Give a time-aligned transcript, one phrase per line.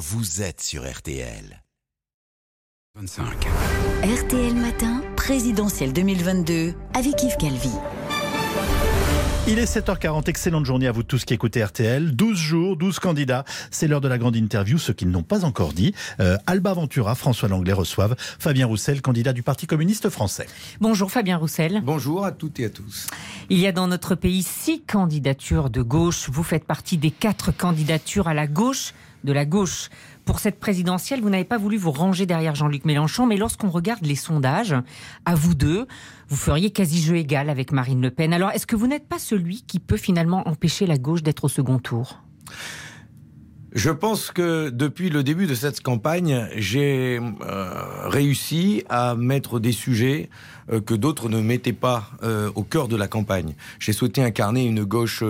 [0.00, 1.62] vous êtes sur RTL.
[2.94, 3.26] 25.
[4.02, 7.70] RTL Matin, présidentielle 2022, avec Yves Calvi.
[9.46, 12.16] Il est 7h40, excellente journée à vous tous qui écoutez RTL.
[12.16, 13.44] 12 jours, 12 candidats.
[13.70, 15.94] C'est l'heure de la grande interview, ceux qui ne l'ont pas encore dit.
[16.18, 20.46] Euh, Alba Ventura, François Langlais reçoivent Fabien Roussel, candidat du Parti communiste français.
[20.80, 21.82] Bonjour Fabien Roussel.
[21.84, 23.06] Bonjour à toutes et à tous.
[23.50, 26.30] Il y a dans notre pays six candidatures de gauche.
[26.30, 28.94] Vous faites partie des quatre candidatures à la gauche
[29.24, 29.88] de la gauche.
[30.24, 34.04] Pour cette présidentielle, vous n'avez pas voulu vous ranger derrière Jean-Luc Mélenchon, mais lorsqu'on regarde
[34.06, 34.74] les sondages,
[35.24, 35.86] à vous deux,
[36.28, 38.32] vous feriez quasi jeu égal avec Marine Le Pen.
[38.32, 41.48] Alors, est-ce que vous n'êtes pas celui qui peut finalement empêcher la gauche d'être au
[41.48, 42.22] second tour?
[43.72, 49.70] Je pense que depuis le début de cette campagne, j'ai euh, réussi à mettre des
[49.70, 50.28] sujets
[50.72, 53.54] euh, que d'autres ne mettaient pas euh, au cœur de la campagne.
[53.78, 55.22] J'ai souhaité incarner une gauche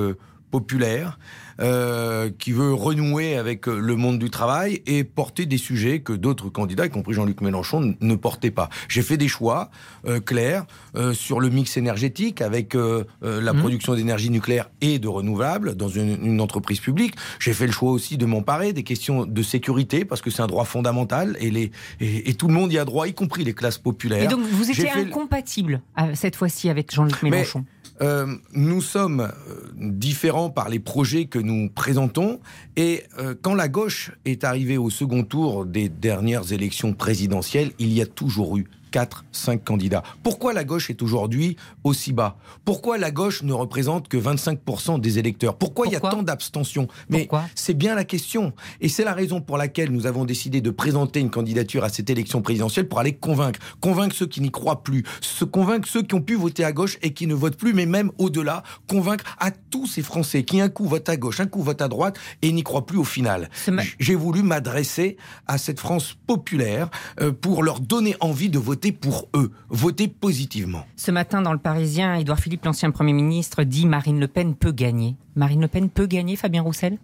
[0.50, 1.18] populaire
[1.60, 6.12] euh, qui veut renouer avec euh, le monde du travail et porter des sujets que
[6.14, 8.70] d'autres candidats, y compris Jean-Luc Mélenchon, ne portaient pas.
[8.88, 9.70] J'ai fait des choix
[10.06, 10.64] euh, clairs
[10.96, 13.58] euh, sur le mix énergétique avec la Mhm.
[13.60, 17.14] production d'énergie nucléaire et de renouvelables dans une, une entreprise publique.
[17.38, 20.46] J'ai fait le choix aussi de m'emparer des questions de sécurité parce que c'est un
[20.46, 21.70] droit fondamental et, les,
[22.00, 24.22] et, et tout le monde y a droit, y compris les classes populaires.
[24.22, 25.82] Et donc, vous étiez incompatible
[26.14, 27.64] cette fois-ci avec Jean-Luc Mélenchon.
[28.02, 32.40] Euh, nous sommes euh, différents par les projets que nous présentons.
[32.76, 37.92] Et euh, quand la gauche est arrivée au second tour des dernières élections présidentielles, il
[37.92, 40.02] y a toujours eu 4, 5 candidats.
[40.22, 42.36] Pourquoi la gauche est aujourd'hui aussi bas?
[42.64, 45.56] Pourquoi la gauche ne représente que 25% des électeurs?
[45.56, 46.88] Pourquoi, il y a tant d'abstention?
[47.08, 48.52] Mais c'est bien la question.
[48.80, 52.10] Et c'est la raison pour laquelle nous avons décidé de présenter une candidature à cette
[52.10, 53.60] élection présidentielle pour aller convaincre.
[53.80, 55.04] Convaincre ceux qui n'y croient plus.
[55.20, 57.86] Se convaincre ceux qui ont pu voter à gauche et qui ne votent plus, mais
[57.86, 61.62] même au-delà, convaincre à tous ces Français qui un coup votent à gauche, un coup
[61.62, 63.50] votent à droite et n'y croient plus au final.
[63.98, 65.16] J'ai voulu m'adresser
[65.46, 70.86] à cette France populaire euh, pour leur donner envie de voter pour eux, voter positivement.
[70.96, 74.72] Ce matin, dans le Parisien, Édouard Philippe, l'ancien Premier ministre, dit Marine Le Pen peut
[74.72, 75.16] gagner.
[75.36, 76.98] Marine Le Pen peut gagner, Fabien Roussel?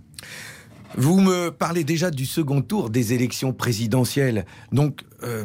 [0.97, 4.47] Vous me parlez déjà du second tour des élections présidentielles.
[4.73, 5.45] Donc, euh,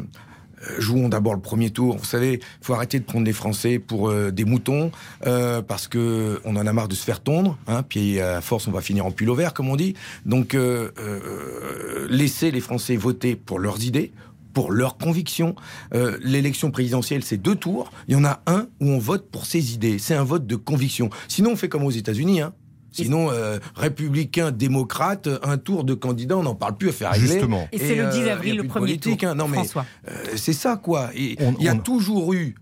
[0.79, 1.97] jouons d'abord le premier tour.
[1.97, 4.91] Vous savez, il faut arrêter de prendre les Français pour euh, des moutons,
[5.25, 7.57] euh, parce que on en a marre de se faire tondre.
[7.67, 9.95] Hein, puis à force, on va finir en pull vert, comme on dit.
[10.25, 14.11] Donc, euh, laissez les Français voter pour leurs idées
[14.53, 15.55] pour leurs convictions.
[15.93, 17.91] Euh, L'élection présidentielle, c'est deux tours.
[18.07, 19.99] Il y en a un où on vote pour ses idées.
[19.99, 21.09] C'est un vote de conviction.
[21.27, 22.41] Sinon, on fait comme aux États-Unis.
[22.41, 22.53] Hein.
[22.93, 27.27] Sinon, euh, républicain, démocrate, un tour de candidat, on n'en parle plus à faire régler.
[27.27, 27.67] Justement.
[27.71, 29.15] Et c'est le 10 euh, avril, le premier tour.
[29.23, 29.33] hein.
[29.35, 29.85] Non, mais François.
[30.09, 31.09] euh, c'est ça, quoi.
[31.15, 32.55] Il y a on- toujours eu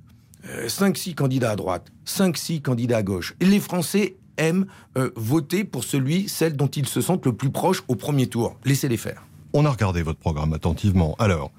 [0.68, 3.36] 5-6 candidats à droite, 5-6 candidats à gauche.
[3.40, 4.68] Et les Français aiment
[4.98, 8.56] euh, voter pour celui, celle dont ils se sentent le plus proche au premier tour.
[8.66, 9.26] Laissez-les faire.
[9.52, 11.16] On a regardé votre programme attentivement.
[11.18, 11.52] Alors,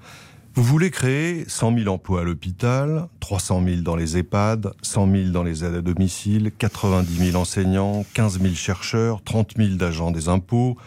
[0.53, 5.29] vous voulez créer 100 000 emplois à l'hôpital, 300 000 dans les EHPAD, 100 000
[5.29, 10.29] dans les aides à domicile, 90 000 enseignants, 15 000 chercheurs, 30 000 d'agents des
[10.29, 10.77] impôts,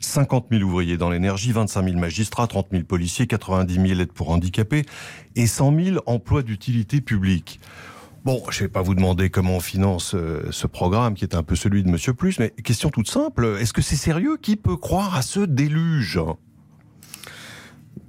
[0.00, 4.30] 50 000 ouvriers dans l'énergie, 25 000 magistrats, 30 000 policiers, 90 000 aides pour
[4.30, 4.84] handicapés
[5.34, 7.58] et 100 000 emplois d'utilité publique.
[8.24, 11.34] Bon, je ne vais pas vous demander comment on finance euh, ce programme qui est
[11.34, 14.36] un peu celui de Monsieur Plus, mais question toute simple, est-ce que c'est sérieux?
[14.40, 16.20] Qui peut croire à ce déluge?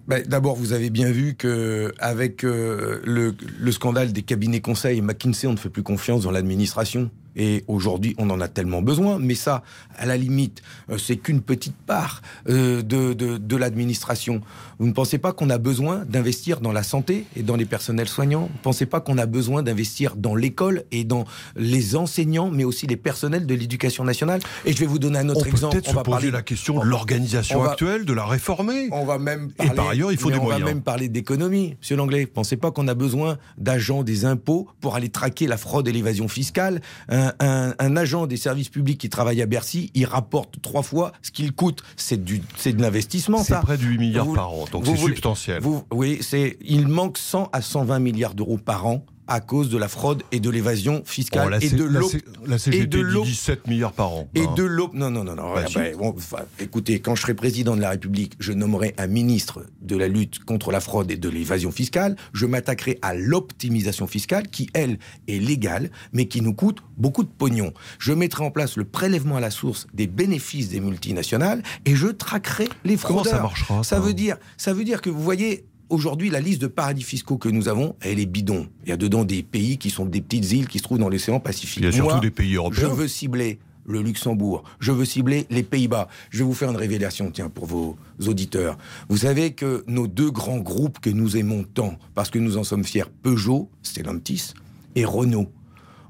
[0.08, 5.02] Ben, D'abord, vous avez bien vu que avec euh, le, le scandale des cabinets conseils
[5.02, 7.10] McKinsey, on ne fait plus confiance dans l'administration.
[7.36, 9.20] Et aujourd'hui, on en a tellement besoin.
[9.20, 9.64] Mais ça,
[9.98, 14.42] à la limite, euh, c'est qu'une petite part euh, de, de, de l'administration.
[14.80, 18.08] Vous ne pensez pas qu'on a besoin d'investir dans la santé et dans les personnels
[18.08, 18.48] soignants?
[18.48, 22.64] Vous ne pensez pas qu'on a besoin d'investir dans l'école et dans les enseignants, mais
[22.64, 24.42] aussi les personnels de l'éducation nationale?
[24.66, 25.74] Et je vais vous donner un On autre peut exemple.
[25.78, 28.90] peut-être se poser la question de l'organisation on actuelle, de la réformer.
[28.92, 30.64] On va même Et par ailleurs, il faut mais des on moyens.
[30.66, 32.26] va même parler d'économie, Monsieur Langlais.
[32.26, 36.28] Pensez pas qu'on a besoin d'agents des impôts pour aller traquer la fraude et l'évasion
[36.28, 36.82] fiscale.
[37.24, 41.12] Un, un- un agent des services publics qui travaille à Bercy, il rapporte trois fois
[41.22, 41.82] ce qu'il coûte.
[41.96, 43.60] C'est du, c'est de l'investissement, C'est ça.
[43.62, 45.62] près de 8 milliards Vous- par an, donc c'est substantiel.
[45.62, 49.78] Vous, oui, c'est, il manque 100 à 120 milliards d'euros par an à cause de
[49.78, 52.84] la fraude et de l'évasion fiscale Oh, la, et de la l'op- C- la CGT
[52.84, 54.28] et de dit l'op- 17 milliards par an.
[54.36, 54.54] et hein.
[54.56, 54.94] de l'op.
[54.94, 55.54] Non, non, non, non.
[55.54, 56.16] Bah, bah, bon,
[56.60, 60.44] écoutez, quand je serai président de la République, je nommerai un ministre de la lutte
[60.44, 62.16] contre la fraude et de l'évasion fiscale.
[62.34, 67.30] Je m'attaquerai à l'optimisation fiscale qui, elle, est légale, mais qui nous coûte beaucoup de
[67.30, 67.74] pognon.
[68.00, 72.08] Je mettrai en place le prélèvement à la source des bénéfices des multinationales et je
[72.08, 73.34] traquerai les Comment fraudeurs.
[73.38, 75.66] ça marchera, ça Ça veut dire, ça veut dire que vous voyez.
[75.90, 78.68] Aujourd'hui, la liste de paradis fiscaux que nous avons, elle est bidon.
[78.84, 81.10] Il y a dedans des pays qui sont des petites îles qui se trouvent dans
[81.10, 81.80] l'océan Pacifique.
[81.80, 82.88] Il y a surtout Moi, des pays je européens.
[82.90, 84.64] veux cibler le Luxembourg.
[84.80, 86.08] Je veux cibler les Pays-Bas.
[86.30, 88.78] Je vais vous faire une révélation, tiens, pour vos auditeurs.
[89.10, 92.64] Vous savez que nos deux grands groupes que nous aimons tant, parce que nous en
[92.64, 94.54] sommes fiers, Peugeot, Stellantis,
[94.96, 95.52] et Renault,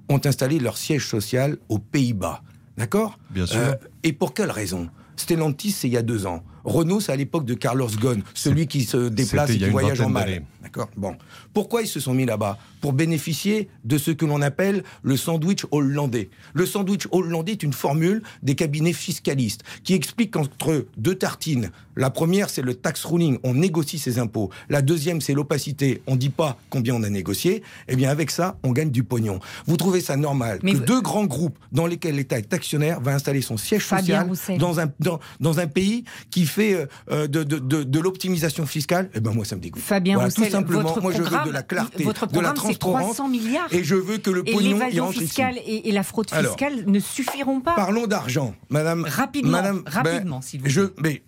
[0.07, 2.43] ont installé leur siège social aux Pays-Bas.
[2.77, 3.17] D'accord?
[3.31, 3.57] Bien sûr.
[3.57, 3.73] Euh,
[4.03, 4.89] et pour quelle raison?
[5.15, 6.43] Stellantis, c'est il y a deux ans.
[6.63, 10.09] Renault, c'est à l'époque de Carlos Ghosn, celui qui se déplace et qui voyage en
[10.09, 10.43] mal.
[10.61, 11.15] D'accord Bon.
[11.53, 12.57] Pourquoi ils se sont mis là-bas?
[12.81, 16.29] Pour bénéficier de ce que l'on appelle le sandwich hollandais.
[16.53, 22.09] Le sandwich hollandais est une formule des cabinets fiscalistes qui explique qu'entre deux tartines, la
[22.09, 24.49] première, c'est le tax ruling, on négocie ses impôts.
[24.69, 27.61] La deuxième, c'est l'opacité, on ne dit pas combien on a négocié.
[27.87, 29.39] Eh bien, avec ça, on gagne du pognon.
[29.67, 33.41] Vous trouvez ça normal que deux grands groupes dans lesquels l'État est actionnaire va installer
[33.41, 37.83] son siège social dans un, dans, dans un pays qui fait euh, euh, de, de,
[37.83, 39.81] de, l'optimisation fiscale, eh ben moi ça me dégoûte.
[39.81, 43.27] Fabien voilà, Roussel, tout simplement, moi je veux de la clarté, de la transparence, 300
[43.27, 43.67] milliards.
[43.73, 47.61] et je veux que le pognon y fiscale Et, et, la fraude fiscale ne suffiront
[47.61, 47.75] pas.
[47.75, 49.05] Parlons d'argent, Madame.
[49.07, 50.73] Rapidement, Madame, rapidement, ben, s'il vous plaît.
[50.73, 51.23] Je, mais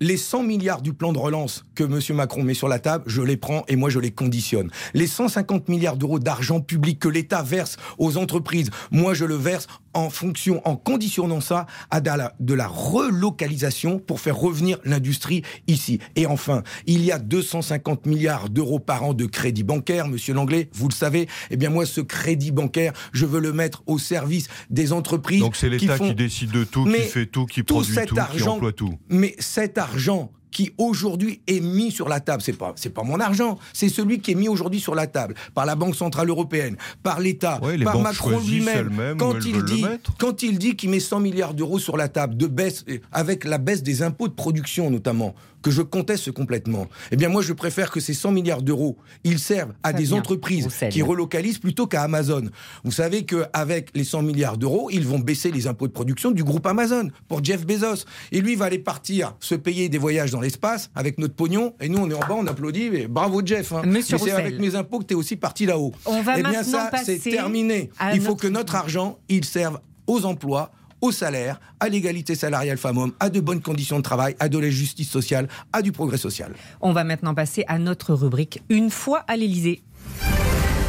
[0.00, 2.00] les 100 milliards du plan de relance que M.
[2.16, 4.70] Macron met sur la table, je les prends et moi je les conditionne.
[4.94, 9.66] Les 150 milliards d'euros d'argent public que l'État verse aux entreprises, moi je le verse
[9.94, 15.98] en fonction, en conditionnant ça à de la, relocalisation pour faire revenir l'industrie ici.
[16.16, 20.68] Et enfin, il y a 250 milliards d'euros par an de crédit bancaire, monsieur Langlais,
[20.72, 21.28] vous le savez.
[21.50, 25.40] Eh bien moi, ce crédit bancaire, je veux le mettre au service des entreprises.
[25.40, 28.72] Donc c'est l'État qui, décide de tout, qui fait tout, qui produit tout, qui emploie
[28.72, 28.94] tout.
[29.08, 33.02] Mais cet argent argent qui aujourd'hui est mis sur la table, c'est pas c'est pas
[33.02, 36.28] mon argent, c'est celui qui est mis aujourd'hui sur la table par la Banque centrale
[36.28, 39.16] européenne, par l'État, par Macron lui-même.
[39.18, 39.84] Quand il dit
[40.18, 43.58] quand il dit qu'il met 100 milliards d'euros sur la table de baisse avec la
[43.58, 46.86] baisse des impôts de production notamment que je conteste complètement.
[47.10, 50.68] Eh bien, moi, je préfère que ces 100 milliards d'euros, ils servent à des entreprises
[50.90, 52.44] qui relocalisent plutôt qu'à Amazon.
[52.84, 56.44] Vous savez qu'avec les 100 milliards d'euros, ils vont baisser les impôts de production du
[56.44, 58.04] groupe Amazon pour Jeff Bezos.
[58.32, 61.74] Et lui va aller partir se payer des voyages dans l'espace avec notre pognon.
[61.80, 63.06] Et nous, on est en bas, on applaudit.
[63.08, 63.72] bravo, Jeff.
[63.72, 63.82] Hein.
[63.86, 65.92] Mais c'est avec mes impôts que tu es aussi parti là-haut.
[66.06, 67.90] On va eh bien, ça, c'est terminé.
[68.14, 73.12] Il faut que notre argent, il serve aux emplois, au salaire, à l'égalité salariale femmes-hommes,
[73.20, 76.52] à de bonnes conditions de travail, à de la justice sociale, à du progrès social.
[76.80, 79.82] On va maintenant passer à notre rubrique Une fois à l'Élysée.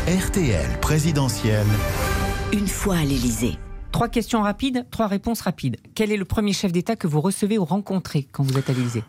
[0.07, 1.67] RTL présidentielle.
[2.51, 3.57] Une fois à l'Élysée.
[3.91, 5.77] Trois questions rapides, trois réponses rapides.
[5.95, 8.73] Quel est le premier chef d'État que vous recevez ou rencontrez quand vous êtes à
[8.73, 9.03] l'Élysée?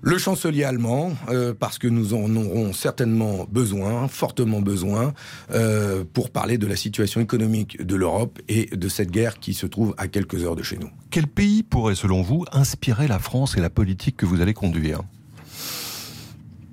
[0.00, 5.12] Le chancelier allemand, euh, parce que nous en aurons certainement besoin, fortement besoin,
[5.52, 9.66] euh, pour parler de la situation économique de l'Europe et de cette guerre qui se
[9.66, 10.90] trouve à quelques heures de chez nous.
[11.10, 15.00] Quel pays pourrait, selon vous, inspirer la France et la politique que vous allez conduire?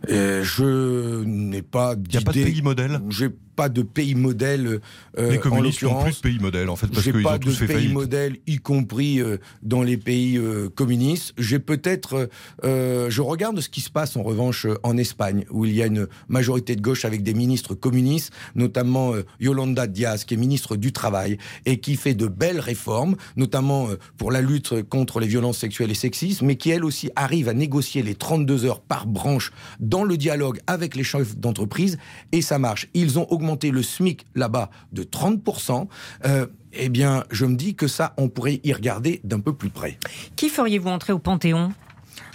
[0.08, 2.10] Et je n'ai pas d'idée.
[2.10, 3.02] Il n'y a pas de pays modèle?
[3.10, 4.80] J'ai pas de pays modèle.
[5.18, 7.68] Euh, les communistes n'ont plus de pays modèle, en fait, parce qu'ils ont tous fait
[7.68, 11.34] pas de pays modèle, y compris euh, dans les pays euh, communistes.
[11.38, 12.30] J'ai peut-être,
[12.64, 15.86] euh, je regarde ce qui se passe en revanche en Espagne, où il y a
[15.86, 20.92] une majorité de gauche avec des ministres communistes, notamment Yolanda Diaz, qui est ministre du
[20.92, 23.88] travail et qui fait de belles réformes, notamment
[24.18, 27.54] pour la lutte contre les violences sexuelles et sexistes, mais qui elle aussi arrive à
[27.54, 31.98] négocier les 32 heures par branche dans le dialogue avec les chefs d'entreprise,
[32.32, 32.88] et ça marche.
[32.94, 35.88] Ils ont augmenté augmenter le SMIC là-bas de 30%,
[36.26, 39.70] euh, eh bien, je me dis que ça, on pourrait y regarder d'un peu plus
[39.70, 40.00] près.
[40.36, 41.72] Qui feriez-vous entrer au Panthéon?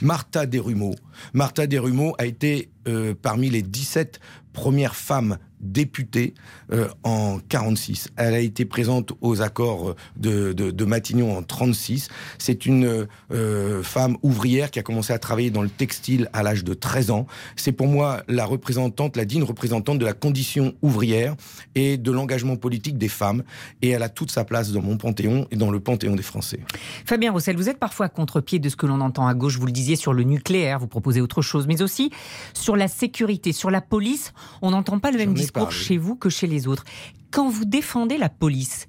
[0.00, 0.94] Martha Desrumeaux.
[1.34, 4.20] Martha Desrumeaux a été euh, parmi les 17
[4.52, 6.34] premières femmes députée
[6.72, 8.08] euh, en 46.
[8.16, 12.08] Elle a été présente aux accords de, de, Matignon en 36.
[12.38, 16.64] C'est une euh, femme ouvrière qui a commencé à travailler dans le textile à l'âge
[16.64, 17.26] de 13 ans.
[17.56, 21.36] C'est pour moi la représentante, la digne représentante de la condition ouvrière
[21.74, 23.42] et de l'engagement politique des femmes.
[23.82, 26.60] Et elle a toute sa place dans mon panthéon et dans le panthéon des Français.
[27.04, 29.58] Fabien Roussel, vous êtes parfois à contre-pied de ce que l'on entend à gauche.
[29.58, 32.10] Vous le disiez sur le nucléaire, vous proposez autre chose, mais aussi
[32.54, 34.32] sur la sécurité, sur la police.
[34.62, 36.84] On n'entend pas le même discours chez vous que chez les autres.
[37.30, 38.86] Quand vous défendez la police,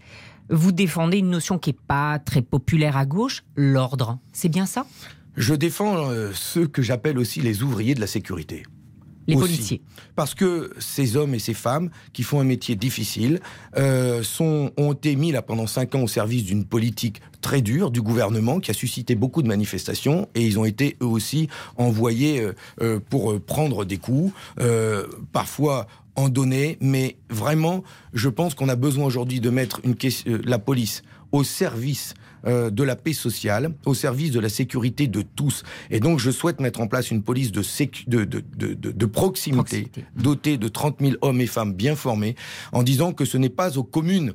[0.50, 4.20] vous défendez une notion qui n'est pas très populaire à gauche, l'ordre.
[4.34, 4.86] C'est bien ça?
[5.38, 8.64] Je défends euh, ceux que j'appelle aussi les ouvriers de la sécurité.
[9.28, 9.82] Les policiers.
[10.16, 13.40] Parce que ces hommes et ces femmes qui font un métier difficile
[13.78, 17.92] euh, sont, ont été mis là pendant cinq ans au service d'une politique très dure
[17.92, 22.46] du gouvernement qui a suscité beaucoup de manifestations et ils ont été eux aussi envoyés
[22.82, 24.34] euh, pour prendre des coups,
[25.32, 30.34] parfois en donner, mais vraiment, je pense qu'on a besoin aujourd'hui de mettre une question,
[30.34, 32.14] euh, la police au service
[32.46, 35.64] euh, de la paix sociale, au service de la sécurité de tous.
[35.90, 37.64] Et donc, je souhaite mettre en place une police de,
[38.08, 42.36] de, de, de, proximité, dotée de 30 000 hommes et femmes bien formés,
[42.72, 44.34] en disant que ce n'est pas aux communes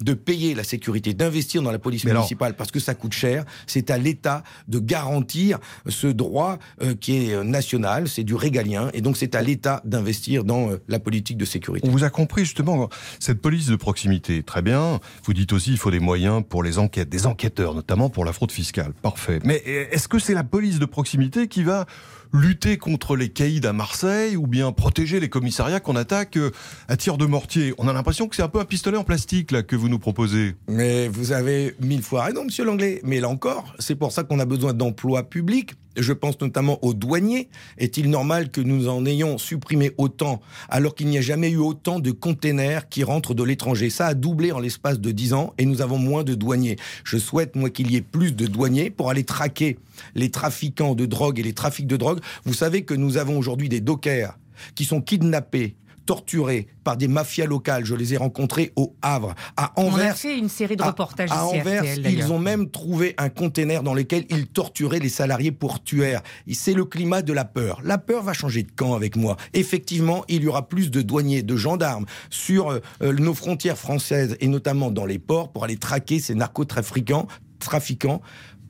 [0.00, 3.44] de payer la sécurité, d'investir dans la police municipale parce que ça coûte cher.
[3.66, 8.90] C'est à l'État de garantir ce droit euh, qui est euh, national, c'est du régalien,
[8.94, 11.88] et donc c'est à l'État d'investir dans euh, la politique de sécurité.
[11.88, 12.88] On vous a compris justement
[13.18, 15.00] cette police de proximité, très bien.
[15.24, 18.32] Vous dites aussi qu'il faut des moyens pour les enquêtes, des enquêteurs notamment pour la
[18.32, 18.92] fraude fiscale.
[19.02, 19.40] Parfait.
[19.44, 21.86] Mais est-ce que c'est la police de proximité qui va
[22.34, 26.50] lutter contre les caïds à Marseille ou bien protéger les commissariats qu'on attaque euh,
[26.88, 29.52] à tir de mortier On a l'impression que c'est un peu un pistolet en plastique
[29.52, 30.56] là que vous nous proposez.
[30.68, 33.00] Mais vous avez mille fois raison, monsieur Langlais.
[33.04, 36.94] Mais là encore, c'est pour ça qu'on a besoin d'emplois publics je pense notamment aux
[36.94, 37.48] douaniers.
[37.78, 42.00] Est-il normal que nous en ayons supprimé autant alors qu'il n'y a jamais eu autant
[42.00, 43.90] de containers qui rentrent de l'étranger?
[43.90, 46.76] Ça a doublé en l'espace de 10 ans et nous avons moins de douaniers.
[47.04, 49.78] Je souhaite, moi, qu'il y ait plus de douaniers pour aller traquer
[50.14, 52.20] les trafiquants de drogue et les trafics de drogue.
[52.44, 54.38] Vous savez que nous avons aujourd'hui des dockers
[54.74, 57.84] qui sont kidnappés torturés par des mafias locales.
[57.84, 60.06] Je les ai rencontrés au Havre, à Anvers.
[60.06, 61.84] On a fait une série de reportages à, Anvers.
[61.84, 66.22] ils ont même trouvé un container dans lequel ils torturaient les salariés portuaires.
[66.52, 67.80] C'est le climat de la peur.
[67.84, 69.36] La peur va changer de camp avec moi.
[69.52, 74.48] Effectivement, il y aura plus de douaniers, de gendarmes sur euh, nos frontières françaises et
[74.48, 77.26] notamment dans les ports pour aller traquer ces narcotrafiquants
[77.64, 78.20] trafiquants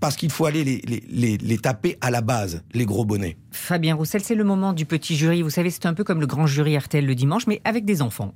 [0.01, 3.37] parce qu'il faut aller les, les, taper à la base, les gros bonnets.
[3.51, 5.43] Fabien Roussel, c'est le moment du petit jury.
[5.43, 8.03] Vous savez, c'est un peu comme le grand jury RTL le dimanche, mais avec des
[8.03, 8.35] enfants.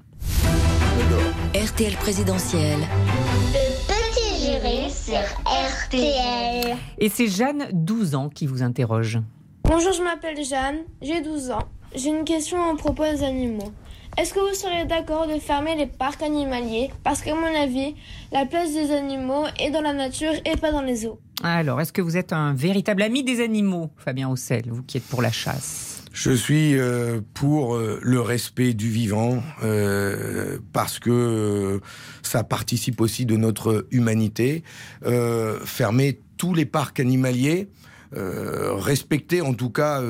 [1.55, 2.79] RTL présidentiel.
[3.53, 6.77] Le petit jury sur RTL.
[6.99, 9.19] Et c'est Jeanne, 12 ans, qui vous interroge.
[9.65, 11.69] Bonjour, je m'appelle Jeanne, j'ai 12 ans.
[11.95, 13.73] J'ai une question à propos des animaux.
[14.19, 16.91] Est-ce que vous seriez d'accord de fermer les parcs animaliers?
[17.05, 17.95] Parce qu'à mon avis,
[18.33, 21.21] la place des animaux est dans la nature et pas dans les eaux.
[21.43, 25.05] Alors, est-ce que vous êtes un véritable ami des animaux, Fabien Roussel, vous qui êtes
[25.05, 26.03] pour la chasse?
[26.13, 31.81] Je suis euh, pour euh, le respect du vivant, euh, parce que
[32.23, 34.65] ça participe aussi de notre humanité.
[35.65, 37.69] fermer tous les parcs animaliers,
[38.13, 40.03] respecter en tout cas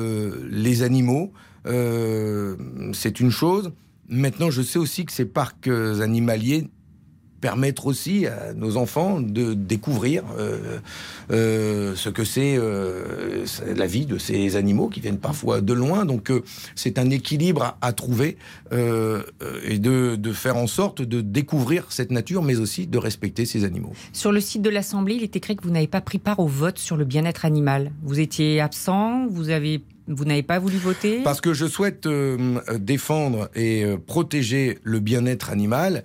[0.49, 1.31] les animaux,
[1.65, 3.71] c'est une chose.
[4.07, 6.69] Maintenant, je sais aussi que ces parcs animaliers
[7.39, 10.79] permettre aussi à nos enfants de découvrir euh,
[11.31, 16.05] euh, ce que c'est euh, la vie de ces animaux qui viennent parfois de loin.
[16.05, 16.31] Donc
[16.75, 18.37] c'est un équilibre à, trouver
[18.71, 23.63] et de, de, faire en sorte de découvrir cette nature, mais aussi de respecter ces
[23.63, 23.93] animaux.
[24.13, 26.47] Sur le site de l'Assemblée, il est écrit que vous n'avez pas pris part au
[26.47, 27.91] vote sur le bien-être animal.
[28.03, 29.81] Vous étiez absent, vous avez
[30.11, 31.21] vous n'avez pas voulu voter?
[31.23, 32.07] Parce que je souhaite
[32.79, 36.03] défendre et protéger le bien-être animal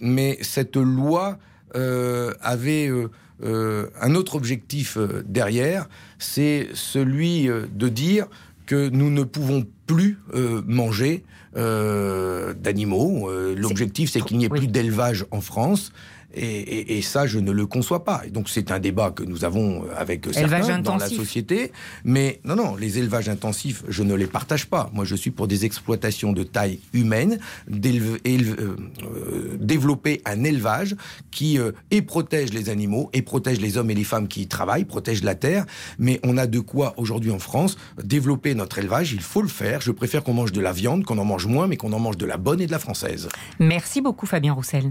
[0.00, 1.38] mais cette loi
[1.76, 3.10] euh, avait euh,
[3.42, 4.96] euh, un autre objectif
[5.26, 8.26] derrière, c'est celui de dire
[8.66, 10.18] que nous ne pouvons plus
[10.66, 13.30] manger d'animaux.
[13.54, 15.92] L'objectif, c'est qu'il n'y ait plus d'élevage en France.
[16.36, 18.22] Et, ça, je ne le conçois pas.
[18.26, 21.72] Et donc, c'est un débat que nous avons avec certains dans la société.
[22.04, 24.90] Mais non, non, les élevages intensifs, je ne les partage pas.
[24.92, 27.38] Moi, je suis pour des exploitations de taille humaine,
[27.70, 30.96] euh, euh, développer un élevage
[31.30, 34.46] qui euh, et protège les animaux, et protège les hommes et les femmes qui y
[34.46, 35.66] travaillent, protège la terre.
[35.98, 39.12] Mais on a de quoi, aujourd'hui en France, développer notre élevage.
[39.12, 39.80] Il faut le faire.
[39.80, 42.16] Je préfère qu'on mange de la viande, qu'on en mange moins, mais qu'on en mange
[42.16, 43.28] de la bonne et de la française.
[43.58, 44.90] Merci beaucoup, Fabien Roussel.